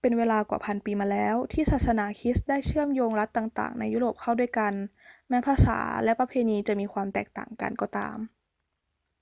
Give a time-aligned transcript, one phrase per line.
[0.00, 4.72] เป็นเวลากว่าพันปีมาแล้วที่ศาสนาคริสต์ได้เชื่อมโยงรัฐต่าง ๆ ในยุโรปเข้าด้วยกัน
[5.28, 8.16] แม้ภาษาและประเพณีจะมีความแตกต่างกันก็ตาม